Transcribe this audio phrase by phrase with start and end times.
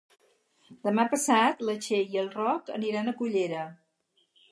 [0.85, 3.61] Demà passat na Txell i en Roc aniran a Cullera.